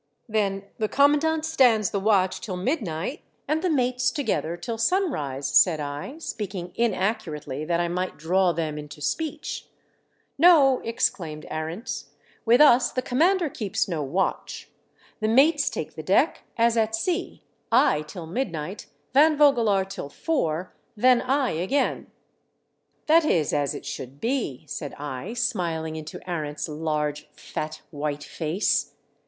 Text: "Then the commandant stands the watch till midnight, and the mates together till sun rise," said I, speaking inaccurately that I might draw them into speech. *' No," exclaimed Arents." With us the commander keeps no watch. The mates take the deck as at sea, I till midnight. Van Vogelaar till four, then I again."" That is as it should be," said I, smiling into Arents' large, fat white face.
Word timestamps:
"Then 0.27 0.63
the 0.79 0.89
commandant 0.89 1.45
stands 1.45 1.91
the 1.91 1.99
watch 1.99 2.41
till 2.41 2.57
midnight, 2.57 3.21
and 3.47 3.61
the 3.61 3.69
mates 3.69 4.09
together 4.09 4.57
till 4.57 4.79
sun 4.79 5.11
rise," 5.11 5.47
said 5.47 5.79
I, 5.79 6.17
speaking 6.17 6.71
inaccurately 6.73 7.65
that 7.65 7.79
I 7.79 7.87
might 7.87 8.17
draw 8.17 8.51
them 8.51 8.79
into 8.79 8.99
speech. 8.99 9.67
*' 10.03 10.09
No," 10.39 10.79
exclaimed 10.79 11.45
Arents." 11.51 12.05
With 12.47 12.61
us 12.61 12.91
the 12.91 13.03
commander 13.03 13.47
keeps 13.47 13.87
no 13.87 14.01
watch. 14.01 14.71
The 15.19 15.27
mates 15.27 15.69
take 15.69 15.93
the 15.93 16.01
deck 16.01 16.45
as 16.57 16.75
at 16.77 16.95
sea, 16.95 17.43
I 17.71 18.01
till 18.01 18.25
midnight. 18.25 18.87
Van 19.13 19.37
Vogelaar 19.37 19.87
till 19.87 20.09
four, 20.09 20.73
then 20.97 21.21
I 21.21 21.51
again."" 21.51 22.07
That 23.05 23.23
is 23.23 23.53
as 23.53 23.75
it 23.75 23.85
should 23.85 24.19
be," 24.19 24.63
said 24.65 24.95
I, 24.95 25.33
smiling 25.35 25.95
into 25.95 26.17
Arents' 26.27 26.67
large, 26.67 27.29
fat 27.35 27.83
white 27.91 28.23
face. 28.23 28.95